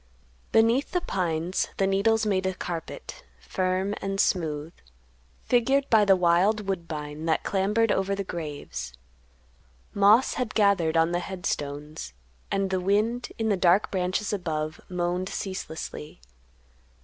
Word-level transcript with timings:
Beneath 0.51 0.93
the 0.93 1.01
pines 1.01 1.67
the 1.77 1.85
needles 1.85 2.25
made 2.25 2.47
a 2.47 2.55
carpet, 2.55 3.23
firm 3.39 3.93
and 4.01 4.19
smooth, 4.19 4.73
figured 5.45 5.87
by 5.91 6.05
the 6.05 6.15
wild 6.15 6.67
woodbine 6.67 7.27
that 7.27 7.43
clambered 7.43 7.91
over 7.91 8.15
the 8.15 8.23
graves; 8.23 8.93
moss 9.93 10.33
had 10.33 10.55
gathered 10.55 10.97
on 10.97 11.11
the 11.11 11.19
head 11.19 11.45
stones, 11.45 12.13
and 12.49 12.71
the 12.71 12.81
wind, 12.81 13.31
in 13.37 13.49
the 13.49 13.55
dark 13.55 13.91
branches 13.91 14.33
above, 14.33 14.81
moaned 14.89 15.29
ceaselessly. 15.29 16.19